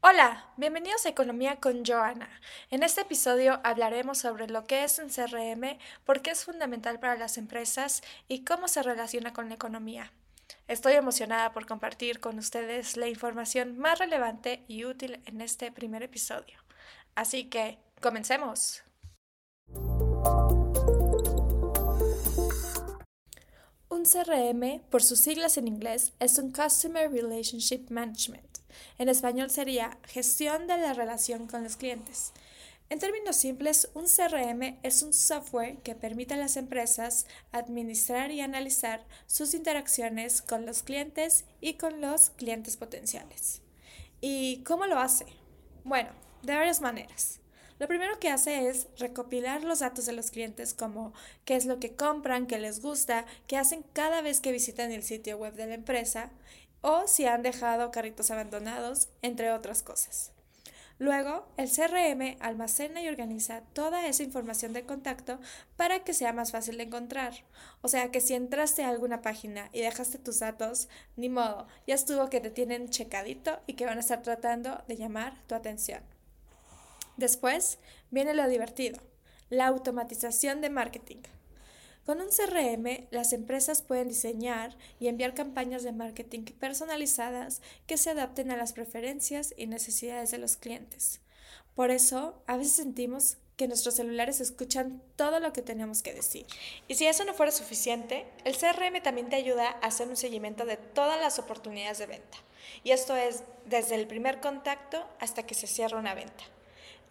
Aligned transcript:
Hola, 0.00 0.46
bienvenidos 0.56 1.04
a 1.04 1.08
Economía 1.08 1.56
con 1.56 1.84
Joana. 1.84 2.28
En 2.70 2.84
este 2.84 3.00
episodio 3.00 3.60
hablaremos 3.64 4.18
sobre 4.18 4.46
lo 4.46 4.66
que 4.66 4.84
es 4.84 5.00
un 5.00 5.08
CRM, 5.08 5.78
por 6.04 6.22
qué 6.22 6.30
es 6.30 6.44
fundamental 6.44 7.00
para 7.00 7.16
las 7.16 7.38
empresas 7.38 8.02
y 8.28 8.44
cómo 8.44 8.68
se 8.68 8.84
relaciona 8.84 9.32
con 9.32 9.48
la 9.48 9.56
economía. 9.56 10.12
Estoy 10.68 10.92
emocionada 10.92 11.52
por 11.52 11.66
compartir 11.66 12.20
con 12.20 12.38
ustedes 12.38 12.96
la 12.96 13.08
información 13.08 13.78
más 13.78 13.98
relevante 13.98 14.64
y 14.68 14.84
útil 14.84 15.20
en 15.26 15.40
este 15.40 15.72
primer 15.72 16.04
episodio. 16.04 16.56
Así 17.16 17.50
que, 17.50 17.80
comencemos. 18.00 18.85
CRM, 24.06 24.80
por 24.90 25.02
sus 25.02 25.20
siglas 25.20 25.58
en 25.58 25.68
inglés, 25.68 26.12
es 26.20 26.38
un 26.38 26.52
Customer 26.52 27.10
Relationship 27.10 27.90
Management. 27.90 28.58
En 28.98 29.08
español 29.08 29.50
sería 29.50 29.98
gestión 30.04 30.66
de 30.66 30.78
la 30.78 30.92
relación 30.92 31.46
con 31.46 31.64
los 31.64 31.76
clientes. 31.76 32.32
En 32.88 33.00
términos 33.00 33.36
simples, 33.36 33.90
un 33.94 34.04
CRM 34.04 34.78
es 34.82 35.02
un 35.02 35.12
software 35.12 35.78
que 35.78 35.96
permite 35.96 36.34
a 36.34 36.36
las 36.36 36.56
empresas 36.56 37.26
administrar 37.50 38.30
y 38.30 38.40
analizar 38.40 39.04
sus 39.26 39.54
interacciones 39.54 40.40
con 40.40 40.66
los 40.66 40.84
clientes 40.84 41.44
y 41.60 41.74
con 41.74 42.00
los 42.00 42.30
clientes 42.30 42.76
potenciales. 42.76 43.60
¿Y 44.20 44.62
cómo 44.62 44.86
lo 44.86 44.98
hace? 44.98 45.26
Bueno, 45.82 46.10
de 46.42 46.54
varias 46.54 46.80
maneras. 46.80 47.40
Lo 47.78 47.88
primero 47.88 48.18
que 48.18 48.30
hace 48.30 48.68
es 48.68 48.88
recopilar 48.96 49.62
los 49.62 49.80
datos 49.80 50.06
de 50.06 50.12
los 50.12 50.30
clientes 50.30 50.72
como 50.72 51.12
qué 51.44 51.56
es 51.56 51.66
lo 51.66 51.78
que 51.78 51.94
compran, 51.94 52.46
qué 52.46 52.58
les 52.58 52.80
gusta, 52.80 53.26
qué 53.46 53.58
hacen 53.58 53.84
cada 53.92 54.22
vez 54.22 54.40
que 54.40 54.52
visitan 54.52 54.92
el 54.92 55.02
sitio 55.02 55.36
web 55.36 55.54
de 55.54 55.66
la 55.66 55.74
empresa 55.74 56.30
o 56.80 57.06
si 57.06 57.26
han 57.26 57.42
dejado 57.42 57.90
carritos 57.90 58.30
abandonados, 58.30 59.08
entre 59.20 59.52
otras 59.52 59.82
cosas. 59.82 60.32
Luego, 60.98 61.46
el 61.58 61.68
CRM 61.70 62.38
almacena 62.40 63.02
y 63.02 63.08
organiza 63.08 63.60
toda 63.74 64.06
esa 64.06 64.22
información 64.22 64.72
de 64.72 64.86
contacto 64.86 65.38
para 65.76 66.02
que 66.04 66.14
sea 66.14 66.32
más 66.32 66.52
fácil 66.52 66.78
de 66.78 66.84
encontrar. 66.84 67.34
O 67.82 67.88
sea 67.88 68.10
que 68.10 68.22
si 68.22 68.32
entraste 68.32 68.82
a 68.82 68.88
alguna 68.88 69.20
página 69.20 69.68
y 69.74 69.82
dejaste 69.82 70.18
tus 70.18 70.38
datos, 70.38 70.88
ni 71.16 71.28
modo, 71.28 71.66
ya 71.86 71.94
estuvo 71.94 72.30
que 72.30 72.40
te 72.40 72.50
tienen 72.50 72.88
checadito 72.88 73.60
y 73.66 73.74
que 73.74 73.84
van 73.84 73.98
a 73.98 74.00
estar 74.00 74.22
tratando 74.22 74.82
de 74.88 74.96
llamar 74.96 75.34
tu 75.46 75.54
atención. 75.54 76.15
Después 77.16 77.78
viene 78.10 78.34
lo 78.34 78.48
divertido, 78.48 79.00
la 79.48 79.66
automatización 79.66 80.60
de 80.60 80.70
marketing. 80.70 81.22
Con 82.04 82.20
un 82.20 82.28
CRM, 82.28 83.08
las 83.10 83.32
empresas 83.32 83.82
pueden 83.82 84.08
diseñar 84.08 84.76
y 85.00 85.08
enviar 85.08 85.34
campañas 85.34 85.82
de 85.82 85.90
marketing 85.90 86.44
personalizadas 86.44 87.62
que 87.86 87.96
se 87.96 88.10
adapten 88.10 88.52
a 88.52 88.56
las 88.56 88.72
preferencias 88.72 89.54
y 89.56 89.66
necesidades 89.66 90.30
de 90.30 90.38
los 90.38 90.56
clientes. 90.56 91.20
Por 91.74 91.90
eso, 91.90 92.40
a 92.46 92.56
veces 92.56 92.74
sentimos 92.74 93.38
que 93.56 93.66
nuestros 93.66 93.94
celulares 93.94 94.40
escuchan 94.40 95.02
todo 95.16 95.40
lo 95.40 95.52
que 95.52 95.62
tenemos 95.62 96.02
que 96.02 96.12
decir. 96.12 96.46
Y 96.86 96.94
si 96.94 97.06
eso 97.06 97.24
no 97.24 97.34
fuera 97.34 97.50
suficiente, 97.50 98.26
el 98.44 98.56
CRM 98.56 99.02
también 99.02 99.28
te 99.28 99.36
ayuda 99.36 99.70
a 99.70 99.86
hacer 99.86 100.06
un 100.06 100.16
seguimiento 100.16 100.64
de 100.66 100.76
todas 100.76 101.20
las 101.20 101.38
oportunidades 101.38 101.98
de 101.98 102.06
venta. 102.06 102.38
Y 102.84 102.90
esto 102.90 103.16
es 103.16 103.42
desde 103.64 103.94
el 103.94 104.06
primer 104.06 104.40
contacto 104.40 105.04
hasta 105.18 105.44
que 105.44 105.54
se 105.54 105.66
cierra 105.66 105.98
una 105.98 106.14
venta. 106.14 106.44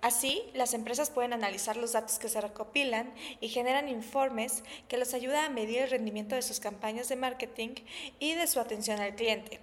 Así, 0.05 0.43
las 0.53 0.75
empresas 0.75 1.09
pueden 1.09 1.33
analizar 1.33 1.77
los 1.77 1.93
datos 1.93 2.19
que 2.19 2.29
se 2.29 2.39
recopilan 2.39 3.11
y 3.41 3.49
generan 3.49 3.89
informes 3.89 4.63
que 4.87 4.99
les 4.99 5.15
ayuda 5.15 5.43
a 5.43 5.49
medir 5.49 5.79
el 5.79 5.89
rendimiento 5.89 6.35
de 6.35 6.43
sus 6.43 6.59
campañas 6.59 7.09
de 7.09 7.15
marketing 7.15 7.73
y 8.19 8.35
de 8.35 8.45
su 8.45 8.59
atención 8.59 8.99
al 8.99 9.15
cliente. 9.15 9.59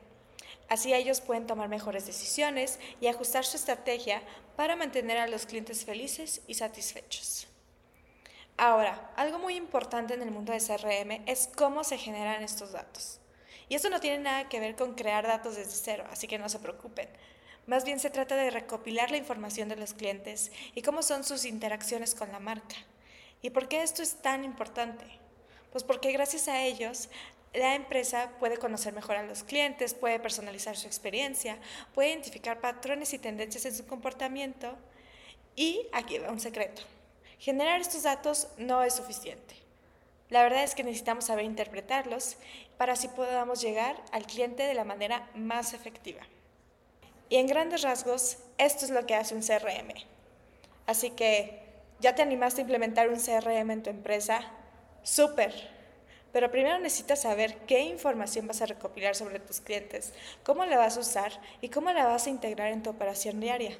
Así 0.68 0.92
ellos 0.92 1.20
pueden 1.20 1.46
tomar 1.46 1.68
mejores 1.68 2.06
decisiones 2.06 2.80
y 3.00 3.06
ajustar 3.06 3.44
su 3.44 3.56
estrategia 3.56 4.20
para 4.56 4.74
mantener 4.74 5.18
a 5.18 5.28
los 5.28 5.46
clientes 5.46 5.84
felices 5.84 6.42
y 6.48 6.54
satisfechos. 6.54 7.46
Ahora, 8.56 9.12
algo 9.14 9.38
muy 9.38 9.54
importante 9.54 10.14
en 10.14 10.22
el 10.22 10.32
mundo 10.32 10.52
de 10.52 10.58
CRM 10.58 11.22
es 11.26 11.50
cómo 11.54 11.84
se 11.84 11.98
generan 11.98 12.42
estos 12.42 12.72
datos. 12.72 13.20
Y 13.68 13.76
esto 13.76 13.90
no 13.90 14.00
tiene 14.00 14.18
nada 14.18 14.48
que 14.48 14.58
ver 14.58 14.74
con 14.74 14.96
crear 14.96 15.24
datos 15.24 15.54
desde 15.54 15.70
cero, 15.70 16.04
así 16.10 16.26
que 16.26 16.40
no 16.40 16.48
se 16.48 16.58
preocupen. 16.58 17.08
Más 17.66 17.84
bien 17.84 18.00
se 18.00 18.10
trata 18.10 18.36
de 18.36 18.50
recopilar 18.50 19.10
la 19.10 19.16
información 19.16 19.68
de 19.68 19.76
los 19.76 19.94
clientes 19.94 20.50
y 20.74 20.82
cómo 20.82 21.02
son 21.02 21.22
sus 21.22 21.44
interacciones 21.44 22.14
con 22.14 22.32
la 22.32 22.40
marca. 22.40 22.74
¿Y 23.40 23.50
por 23.50 23.68
qué 23.68 23.82
esto 23.82 24.02
es 24.02 24.16
tan 24.16 24.44
importante? 24.44 25.04
Pues 25.70 25.84
porque 25.84 26.12
gracias 26.12 26.48
a 26.48 26.62
ellos 26.62 27.08
la 27.54 27.74
empresa 27.74 28.32
puede 28.40 28.56
conocer 28.56 28.92
mejor 28.94 29.16
a 29.16 29.22
los 29.22 29.44
clientes, 29.44 29.94
puede 29.94 30.18
personalizar 30.18 30.76
su 30.76 30.86
experiencia, 30.86 31.58
puede 31.94 32.10
identificar 32.10 32.60
patrones 32.60 33.12
y 33.14 33.18
tendencias 33.18 33.64
en 33.66 33.76
su 33.76 33.86
comportamiento. 33.86 34.74
Y 35.54 35.86
aquí 35.92 36.18
va 36.18 36.30
un 36.30 36.40
secreto. 36.40 36.82
Generar 37.38 37.80
estos 37.80 38.04
datos 38.04 38.48
no 38.56 38.82
es 38.82 38.94
suficiente. 38.94 39.54
La 40.30 40.42
verdad 40.42 40.64
es 40.64 40.74
que 40.74 40.82
necesitamos 40.82 41.26
saber 41.26 41.44
interpretarlos 41.44 42.36
para 42.78 42.94
así 42.94 43.08
podamos 43.08 43.60
llegar 43.60 44.02
al 44.12 44.26
cliente 44.26 44.62
de 44.62 44.74
la 44.74 44.84
manera 44.84 45.28
más 45.34 45.74
efectiva. 45.74 46.22
Y 47.32 47.38
en 47.38 47.46
grandes 47.46 47.80
rasgos, 47.80 48.36
esto 48.58 48.84
es 48.84 48.90
lo 48.90 49.06
que 49.06 49.14
hace 49.14 49.34
un 49.34 49.40
CRM. 49.40 49.94
Así 50.84 51.12
que, 51.12 51.62
¿ya 51.98 52.14
te 52.14 52.20
animaste 52.20 52.60
a 52.60 52.64
implementar 52.64 53.08
un 53.08 53.18
CRM 53.18 53.70
en 53.70 53.82
tu 53.82 53.88
empresa? 53.88 54.42
Súper. 55.02 55.54
Pero 56.30 56.50
primero 56.50 56.78
necesitas 56.78 57.22
saber 57.22 57.56
qué 57.66 57.80
información 57.80 58.46
vas 58.46 58.60
a 58.60 58.66
recopilar 58.66 59.16
sobre 59.16 59.40
tus 59.40 59.62
clientes, 59.62 60.12
cómo 60.44 60.66
la 60.66 60.76
vas 60.76 60.98
a 60.98 61.00
usar 61.00 61.32
y 61.62 61.70
cómo 61.70 61.90
la 61.92 62.04
vas 62.04 62.26
a 62.26 62.30
integrar 62.30 62.70
en 62.70 62.82
tu 62.82 62.90
operación 62.90 63.40
diaria. 63.40 63.78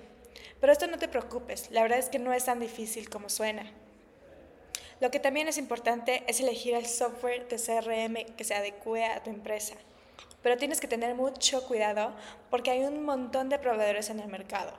Pero 0.58 0.72
esto 0.72 0.86
no 0.86 0.96
te 0.96 1.08
preocupes, 1.08 1.70
la 1.72 1.82
verdad 1.82 1.98
es 1.98 2.08
que 2.08 2.18
no 2.18 2.32
es 2.32 2.46
tan 2.46 2.58
difícil 2.58 3.10
como 3.10 3.28
suena. 3.28 3.70
Lo 4.98 5.10
que 5.10 5.20
también 5.20 5.46
es 5.46 5.58
importante 5.58 6.24
es 6.26 6.40
elegir 6.40 6.72
el 6.72 6.86
software 6.86 7.46
de 7.48 7.56
CRM 7.56 8.34
que 8.34 8.44
se 8.44 8.54
adecue 8.54 9.04
a 9.04 9.22
tu 9.22 9.28
empresa 9.28 9.74
pero 10.42 10.56
tienes 10.56 10.80
que 10.80 10.88
tener 10.88 11.14
mucho 11.14 11.66
cuidado 11.66 12.12
porque 12.50 12.70
hay 12.70 12.84
un 12.84 13.04
montón 13.04 13.48
de 13.48 13.58
proveedores 13.58 14.10
en 14.10 14.20
el 14.20 14.28
mercado. 14.28 14.72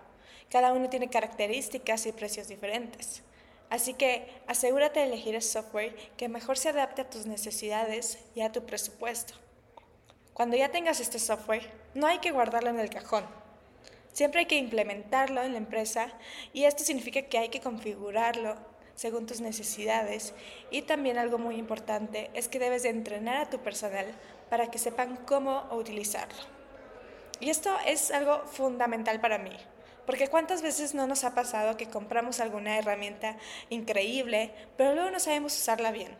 Cada 0.49 0.73
uno 0.73 0.89
tiene 0.89 1.09
características 1.09 2.05
y 2.05 2.11
precios 2.11 2.47
diferentes. 2.47 3.23
Así 3.69 3.95
que 3.95 4.27
asegúrate 4.45 4.99
de 4.99 5.07
elegir 5.07 5.33
el 5.33 5.41
software 5.41 5.95
que 6.15 6.29
mejor 6.29 6.57
se 6.57 6.69
adapte 6.69 7.01
a 7.01 7.09
tus 7.09 7.25
necesidades 7.25 8.19
y 8.35 8.41
a 8.41 8.51
tu 8.51 8.63
presupuesto. 8.65 9.33
Cuando 10.33 10.55
ya 10.55 10.69
tengas 10.69 10.99
este 10.99 11.17
software, 11.17 11.71
no 11.95 12.07
hay 12.07 12.19
que 12.19 12.31
guardarlo 12.31 12.69
en 12.69 12.79
el 12.79 12.89
cajón. 12.89 13.25
Siempre 14.11 14.41
hay 14.41 14.45
que 14.45 14.57
implementarlo 14.57 15.41
en 15.41 15.53
la 15.53 15.57
empresa 15.57 16.07
y 16.53 16.65
esto 16.65 16.83
significa 16.83 17.23
que 17.23 17.39
hay 17.39 17.49
que 17.49 17.61
configurarlo 17.61 18.57
según 18.95 19.25
tus 19.25 19.41
necesidades 19.41 20.35
y 20.69 20.83
también 20.83 21.17
algo 21.17 21.39
muy 21.39 21.55
importante 21.55 22.29
es 22.35 22.47
que 22.47 22.59
debes 22.59 22.83
de 22.83 22.89
entrenar 22.89 23.37
a 23.37 23.49
tu 23.49 23.57
personal 23.59 24.05
para 24.53 24.69
que 24.69 24.77
sepan 24.77 25.17
cómo 25.25 25.67
utilizarlo. 25.71 26.37
Y 27.39 27.49
esto 27.49 27.75
es 27.87 28.11
algo 28.11 28.43
fundamental 28.45 29.19
para 29.19 29.39
mí, 29.39 29.49
porque 30.05 30.27
cuántas 30.27 30.61
veces 30.61 30.93
no 30.93 31.07
nos 31.07 31.23
ha 31.23 31.33
pasado 31.33 31.75
que 31.75 31.89
compramos 31.89 32.39
alguna 32.39 32.77
herramienta 32.77 33.35
increíble, 33.71 34.53
pero 34.77 34.93
luego 34.93 35.09
no 35.09 35.19
sabemos 35.19 35.57
usarla 35.57 35.91
bien. 35.91 36.15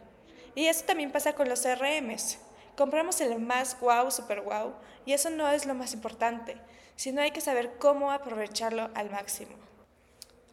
Y 0.56 0.66
eso 0.66 0.84
también 0.84 1.12
pasa 1.12 1.34
con 1.34 1.48
los 1.48 1.62
CRMs. 1.62 2.40
Compramos 2.76 3.22
el 3.22 3.38
más 3.38 3.80
wow, 3.80 4.10
super 4.10 4.42
wow, 4.42 4.74
y 5.06 5.14
eso 5.14 5.30
no 5.30 5.48
es 5.52 5.68
lo 5.68 5.76
más 5.76 5.94
importante, 5.94 6.58
sino 6.96 7.22
hay 7.22 7.30
que 7.30 7.40
saber 7.40 7.78
cómo 7.78 8.12
aprovecharlo 8.12 8.90
al 8.96 9.12
máximo. 9.12 9.54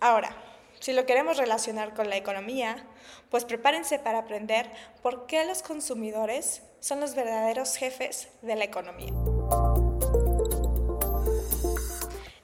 Ahora, 0.01 0.37
si 0.81 0.95
lo 0.95 1.05
queremos 1.05 1.37
relacionar 1.37 1.95
con 1.95 2.09
la 2.09 2.17
economía, 2.17 2.85
pues 3.31 3.45
prepárense 3.45 3.99
para 3.99 4.21
aprender 4.21 4.71
por 5.03 5.27
qué 5.27 5.45
los 5.45 5.63
consumidores 5.63 6.63
son 6.81 7.01
los 7.01 7.15
verdaderos 7.15 7.77
jefes 7.77 8.29
de 8.41 8.57
la 8.57 8.65
economía. 8.65 9.13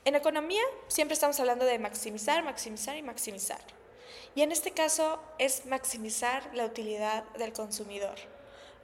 En 0.05 0.15
economía 0.15 0.63
siempre 0.87 1.15
estamos 1.15 1.41
hablando 1.41 1.65
de 1.65 1.79
maximizar, 1.79 2.45
maximizar 2.45 2.97
y 2.97 3.03
maximizar. 3.03 3.61
Y 4.35 4.43
en 4.43 4.53
este 4.53 4.71
caso 4.71 5.19
es 5.39 5.65
maximizar 5.65 6.55
la 6.55 6.67
utilidad 6.67 7.25
del 7.39 7.55
consumidor. 7.55 8.17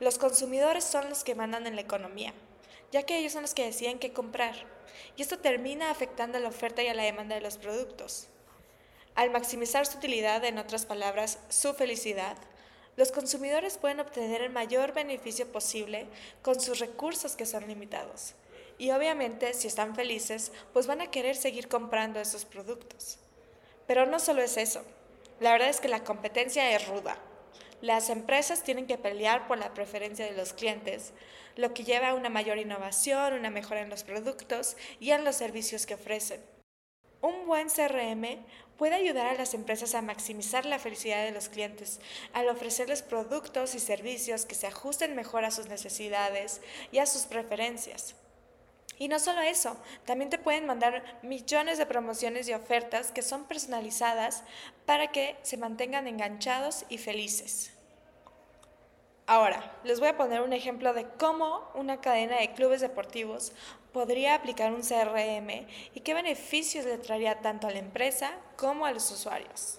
Los 0.00 0.19
consumidores 0.19 0.82
son 0.82 1.10
los 1.10 1.25
que 1.25 1.34
mandan 1.34 1.66
en 1.66 1.76
la 1.76 1.82
economía, 1.82 2.32
ya 2.90 3.02
que 3.02 3.19
ellos 3.19 3.34
son 3.34 3.43
los 3.43 3.52
que 3.52 3.66
deciden 3.66 3.99
qué 3.99 4.14
comprar. 4.14 4.54
Y 5.16 5.22
esto 5.22 5.38
termina 5.38 5.90
afectando 5.90 6.38
la 6.40 6.49
oferta 6.49 6.82
y 6.82 6.88
a 6.88 6.94
la 6.94 7.04
demanda 7.04 7.34
de 7.34 7.43
los 7.43 7.58
productos. 7.58 8.28
Al 9.14 9.31
maximizar 9.31 9.87
su 9.87 9.99
utilidad, 9.99 10.44
en 10.44 10.59
otras 10.59 10.87
palabras, 10.87 11.38
su 11.50 11.75
felicidad, 11.75 12.37
los 12.97 13.12
consumidores 13.12 13.79
pueden 13.79 14.00
obtener 14.00 14.43
el 14.43 14.50
mayor 14.50 14.93
beneficio 14.93 15.50
posible 15.50 16.06
con 16.43 16.61
sus 16.61 16.79
recursos 16.79 17.37
que 17.37 17.47
son 17.47 17.67
limitados. 17.67 18.35
Y 18.79 18.91
obviamente, 18.91 19.55
si 19.55 19.69
están 19.69 19.94
felices, 19.94 20.53
pues 20.73 20.87
van 20.87 21.00
a 21.00 21.11
querer 21.11 21.37
seguir 21.37 21.69
comprando 21.69 22.20
esos 22.20 22.44
productos. 22.44 23.19
Pero 23.87 24.06
no 24.06 24.19
solo 24.19 24.43
es 24.43 24.56
eso. 24.56 24.82
La 25.41 25.53
verdad 25.53 25.69
es 25.69 25.81
que 25.81 25.88
la 25.88 26.05
competencia 26.05 26.75
es 26.75 26.87
ruda. 26.88 27.17
las 27.82 28.11
empresas 28.11 28.62
tienen 28.62 28.87
que 28.87 28.97
pelear 28.97 29.49
por 29.49 29.59
la 29.59 29.75
preferencia 29.75 30.25
de 30.25 30.37
los 30.37 30.53
clientes, 30.53 31.12
lo 31.56 31.75
que 31.75 31.82
lleva 31.82 32.11
a 32.11 32.14
una 32.14 32.29
mayor 32.29 32.59
innovación, 32.59 33.32
una 33.32 33.50
mejora 33.50 33.81
en 33.81 33.91
los 33.91 34.05
productos 34.05 34.76
y 35.00 35.11
en 35.11 35.25
los 35.25 35.35
servicios 35.35 35.85
que 35.85 35.94
ofrecen. 35.94 36.41
Un 37.22 37.46
buen 37.46 37.69
CRM 37.69 38.44
puede 38.76 38.96
ayudar 38.96 39.28
a 39.28 39.34
las 39.34 39.54
empresas 39.54 39.94
a 39.94 40.02
maximizar 40.02 40.66
la 40.66 40.80
felicidad 40.80 41.24
de 41.24 41.30
los 41.30 41.48
clientes 41.48 42.00
al 42.32 42.48
ofrecerles 42.48 43.02
productos 43.02 43.76
y 43.76 43.78
servicios 43.78 44.44
que 44.44 44.56
se 44.56 44.66
ajusten 44.66 45.14
mejor 45.14 45.44
a 45.44 45.52
sus 45.52 45.69
necesidades 45.69 46.60
y 46.90 46.98
a 46.98 47.06
sus 47.06 47.22
preferencias. 47.22 48.16
Y 48.98 49.06
no 49.06 49.20
solo 49.20 49.40
eso, 49.40 49.76
también 50.04 50.30
te 50.30 50.38
pueden 50.38 50.66
mandar 50.66 51.20
millones 51.22 51.78
de 51.78 51.86
promociones 51.86 52.48
y 52.48 52.54
ofertas 52.54 53.12
que 53.12 53.22
son 53.22 53.44
personalizadas 53.44 54.42
para 54.84 55.12
que 55.12 55.36
se 55.42 55.56
mantengan 55.56 56.08
enganchados 56.08 56.84
y 56.88 56.98
felices. 56.98 57.72
Ahora, 59.26 59.78
les 59.84 60.00
voy 60.00 60.08
a 60.08 60.16
poner 60.16 60.40
un 60.40 60.52
ejemplo 60.52 60.92
de 60.94 61.06
cómo 61.06 61.70
una 61.74 62.00
cadena 62.00 62.38
de 62.38 62.52
clubes 62.54 62.80
deportivos 62.80 63.52
podría 63.92 64.34
aplicar 64.34 64.72
un 64.72 64.82
CRM 64.82 65.66
y 65.94 66.00
qué 66.00 66.12
beneficios 66.12 66.84
le 66.84 66.98
traería 66.98 67.40
tanto 67.40 67.69
a 67.69 67.70
la 67.70 67.78
empresa 67.78 68.32
como 68.56 68.84
a 68.84 68.92
los 68.92 69.10
usuarios. 69.12 69.78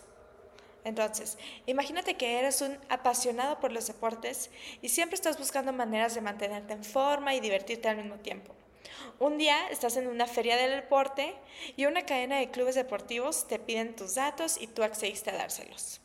Entonces, 0.85 1.37
imagínate 1.65 2.15
que 2.15 2.39
eres 2.39 2.61
un 2.61 2.77
apasionado 2.89 3.59
por 3.59 3.73
los 3.73 3.87
deportes 3.87 4.49
y 4.81 4.89
siempre 4.89 5.15
estás 5.15 5.37
buscando 5.37 5.73
maneras 5.73 6.15
de 6.15 6.21
mantenerte 6.21 6.73
en 6.73 6.83
forma 6.83 7.35
y 7.35 7.41
divertirte 7.41 7.89
al 7.89 7.97
mismo 7.97 8.15
tiempo. 8.15 8.53
Un 9.19 9.37
día 9.37 9.67
estás 9.69 9.97
en 9.97 10.07
una 10.07 10.27
feria 10.27 10.55
del 10.55 10.71
deporte 10.71 11.35
y 11.75 11.85
una 11.85 12.05
cadena 12.05 12.37
de 12.37 12.49
clubes 12.49 12.75
deportivos 12.75 13.47
te 13.47 13.59
piden 13.59 13.95
tus 13.95 14.15
datos 14.15 14.59
y 14.59 14.67
tú 14.67 14.83
accediste 14.83 15.31
a 15.31 15.37
dárselos. 15.37 16.02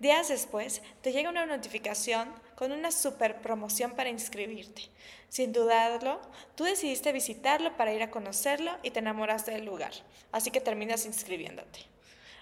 Días 0.00 0.28
después, 0.28 0.80
te 1.02 1.12
llega 1.12 1.28
una 1.28 1.44
notificación 1.44 2.32
con 2.54 2.72
una 2.72 2.90
super 2.90 3.42
promoción 3.42 3.90
para 3.90 4.08
inscribirte. 4.08 4.84
Sin 5.28 5.52
dudarlo, 5.52 6.22
tú 6.54 6.64
decidiste 6.64 7.12
visitarlo 7.12 7.76
para 7.76 7.92
ir 7.92 8.02
a 8.02 8.10
conocerlo 8.10 8.72
y 8.82 8.92
te 8.92 9.00
enamoraste 9.00 9.50
del 9.50 9.66
lugar, 9.66 9.92
así 10.32 10.50
que 10.50 10.62
terminas 10.62 11.04
inscribiéndote. 11.04 11.80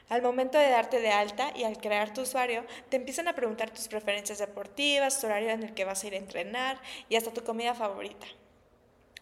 Al 0.08 0.22
momento 0.22 0.56
de 0.56 0.70
darte 0.70 1.00
de 1.00 1.10
alta 1.10 1.50
y 1.56 1.64
al 1.64 1.78
crear 1.78 2.14
tu 2.14 2.20
usuario, 2.20 2.64
te 2.90 2.96
empiezan 2.96 3.26
a 3.26 3.34
preguntar 3.34 3.70
tus 3.70 3.88
preferencias 3.88 4.38
deportivas, 4.38 5.20
tu 5.20 5.26
horario 5.26 5.50
en 5.50 5.64
el 5.64 5.74
que 5.74 5.84
vas 5.84 6.04
a 6.04 6.06
ir 6.06 6.14
a 6.14 6.18
entrenar 6.18 6.80
y 7.08 7.16
hasta 7.16 7.32
tu 7.32 7.42
comida 7.42 7.74
favorita. 7.74 8.28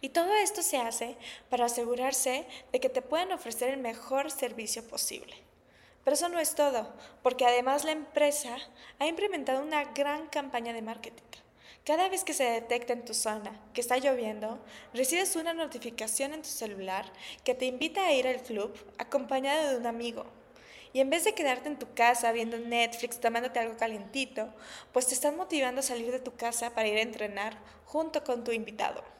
Y 0.02 0.10
todo 0.10 0.34
esto 0.34 0.60
se 0.60 0.76
hace 0.76 1.16
para 1.48 1.64
asegurarse 1.64 2.44
de 2.70 2.80
que 2.80 2.90
te 2.90 3.00
puedan 3.00 3.32
ofrecer 3.32 3.70
el 3.70 3.78
mejor 3.78 4.30
servicio 4.30 4.86
posible. 4.86 5.45
Pero 6.06 6.14
eso 6.14 6.29
no 6.29 6.38
es 6.38 6.55
todo, 6.55 6.87
porque 7.20 7.44
además 7.44 7.82
la 7.82 7.91
empresa 7.91 8.56
ha 9.00 9.08
implementado 9.08 9.61
una 9.61 9.82
gran 9.87 10.29
campaña 10.29 10.73
de 10.73 10.81
marketing. 10.81 11.25
Cada 11.85 12.08
vez 12.08 12.23
que 12.23 12.32
se 12.32 12.44
detecta 12.44 12.93
en 12.93 13.05
tu 13.05 13.12
zona 13.12 13.61
que 13.75 13.81
está 13.81 13.99
lloviendo, 13.99 14.64
recibes 14.94 15.35
una 15.35 15.53
notificación 15.53 16.32
en 16.32 16.43
tu 16.43 16.49
celular 16.49 17.12
que 17.43 17.56
te 17.56 17.64
invita 17.64 18.06
a 18.06 18.12
ir 18.12 18.29
al 18.29 18.41
club 18.41 18.73
acompañado 18.99 19.69
de 19.69 19.79
un 19.79 19.87
amigo. 19.87 20.26
Y 20.93 21.00
en 21.00 21.11
vez 21.11 21.25
de 21.25 21.35
quedarte 21.35 21.70
en 21.70 21.76
tu 21.76 21.93
casa 21.93 22.31
viendo 22.31 22.56
Netflix, 22.56 23.19
tomándote 23.19 23.58
algo 23.58 23.76
calentito, 23.76 24.55
pues 24.93 25.08
te 25.08 25.14
están 25.14 25.37
motivando 25.37 25.81
a 25.81 25.82
salir 25.82 26.12
de 26.12 26.20
tu 26.20 26.37
casa 26.37 26.73
para 26.73 26.87
ir 26.87 26.99
a 26.99 27.03
entrenar 27.03 27.58
junto 27.85 28.23
con 28.23 28.44
tu 28.44 28.53
invitado. 28.53 29.15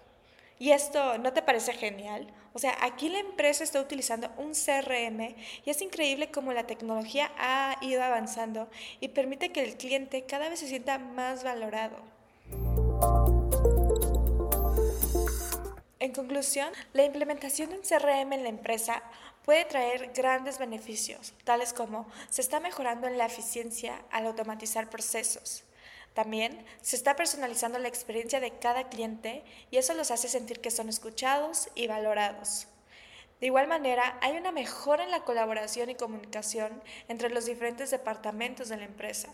¿Y 0.59 0.71
esto 0.71 1.19
no 1.19 1.33
te 1.35 1.43
parece 1.43 1.75
genial? 1.75 2.27
O 2.55 2.59
sea, 2.59 2.75
aquí 2.81 3.11
la 3.11 3.19
empresa 3.19 3.63
está 3.63 3.79
utilizando 3.79 4.31
un 4.39 4.53
CRM 4.53 5.37
y 5.65 5.71
es 5.71 5.83
increíble 5.83 6.31
cómo 6.31 6.55
la 6.55 6.67
tecnología 6.67 7.31
ha 7.37 7.77
ido 7.83 8.03
avanzando 8.03 8.71
y 8.99 9.09
permite 9.09 9.53
que 9.53 9.63
el 9.63 9.77
cliente 9.77 10.25
cada 10.25 10.49
vez 10.49 10.61
se 10.61 10.69
sienta 10.69 10.99
más 10.99 11.45
valorado. 11.45 11.99
En 15.99 16.13
conclusión, 16.13 16.73
la 16.95 17.05
implementación 17.05 17.69
de 17.69 17.77
un 17.77 17.83
CRM 17.83 18.33
en 18.33 18.43
la 18.43 18.49
empresa 18.49 19.03
puede 19.45 19.67
traer 19.67 20.13
grandes 20.15 20.59
beneficios, 20.59 21.35
tales 21.45 21.75
como 21.75 22.07
se 22.31 22.41
está 22.41 22.61
mejorando 22.61 23.07
en 23.07 23.19
la 23.19 23.27
eficiencia 23.27 24.03
al 24.11 24.27
automatizar 24.27 24.89
procesos, 24.89 25.65
también 26.17 26.65
se 26.81 26.97
está 26.97 27.15
personalizando 27.15 27.79
la 27.79 27.89
experiencia 27.89 28.41
de 28.41 28.53
cada 28.53 28.89
cliente 28.89 29.45
y 29.71 29.77
eso 29.77 29.93
los 29.93 30.11
hace 30.11 30.29
sentir 30.29 30.61
que 30.61 30.71
son 30.71 30.89
escuchados 30.89 31.69
y 31.75 31.89
valorados. 31.89 32.69
De 33.39 33.49
igual 33.49 33.69
manera, 33.69 34.19
hay 34.23 34.39
una 34.39 34.51
mejora 34.51 35.05
en 35.05 35.11
la 35.11 35.25
colaboración 35.25 35.91
y 35.91 35.95
comunicación 35.95 36.83
entre 37.09 37.29
los 37.29 37.45
diferentes 37.45 37.91
departamentos 37.91 38.71
de 38.71 38.79
la 38.79 38.87
empresa. 38.87 39.29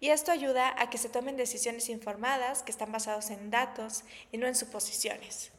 Y 0.00 0.10
esto 0.10 0.30
ayuda 0.30 0.74
a 0.78 0.90
que 0.90 0.98
se 0.98 1.08
tomen 1.08 1.38
decisiones 1.38 1.88
informadas 1.88 2.62
que 2.62 2.72
están 2.72 2.92
basadas 2.92 3.30
en 3.30 3.50
datos 3.50 4.04
y 4.30 4.36
no 4.36 4.46
en 4.46 4.54
suposiciones. 4.54 5.50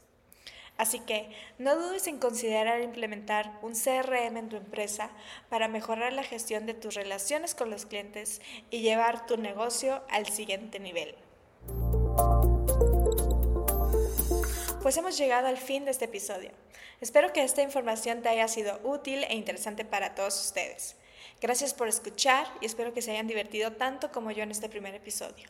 Así 0.80 1.02
que 1.02 1.30
no 1.58 1.76
dudes 1.76 2.08
en 2.08 2.20
considerar 2.20 2.80
implementar 2.80 3.60
un 3.62 3.74
CRM 3.74 4.38
en 4.38 4.48
tu 4.48 4.56
empresa 4.56 5.10
para 5.50 5.68
mejorar 5.68 6.14
la 6.14 6.24
gestión 6.24 6.66
de 6.66 6.74
tus 6.74 6.96
relaciones 6.96 7.54
con 7.54 7.70
los 7.70 7.86
clientes 7.86 8.42
y 8.72 8.80
llevar 8.80 9.26
tu 9.26 9.36
negocio 9.36 10.02
al 10.10 10.28
siguiente 10.28 10.80
nivel. 10.80 11.16
Pues 14.82 14.96
hemos 14.96 15.18
llegado 15.18 15.48
al 15.48 15.58
fin 15.58 15.84
de 15.84 15.92
este 15.92 16.06
episodio. 16.06 16.52
Espero 17.02 17.34
que 17.34 17.44
esta 17.44 17.62
información 17.62 18.22
te 18.22 18.30
haya 18.30 18.48
sido 18.48 18.80
útil 18.86 19.26
e 19.26 19.36
interesante 19.36 19.84
para 19.84 20.16
todos 20.16 20.40
ustedes. 20.40 20.96
Gracias 21.42 21.74
por 21.74 21.90
escuchar 21.90 22.48
y 22.62 22.66
espero 22.68 22.94
que 22.94 23.02
se 23.02 23.12
hayan 23.12 23.28
divertido 23.28 23.74
tanto 23.74 24.14
como 24.14 24.32
yo 24.32 24.44
en 24.44 24.52
este 24.52 24.70
primer 24.70 24.96
episodio. 24.96 25.50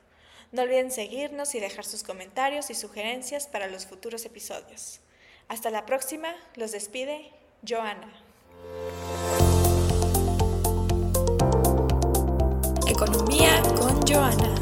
No 0.52 0.64
olviden 0.64 0.90
seguirnos 0.90 1.54
y 1.54 1.60
dejar 1.60 1.86
sus 1.86 2.02
comentarios 2.02 2.72
y 2.72 2.74
sugerencias 2.74 3.46
para 3.46 3.68
los 3.68 3.86
futuros 3.86 4.26
episodios. 4.26 5.02
Hasta 5.50 5.72
la 5.72 5.88
próxima, 5.88 6.30
los 6.56 6.72
despide 6.72 7.31
Joana. 7.68 8.13
Economía 12.88 13.60
con 13.75 14.00
Joana. 14.07 14.59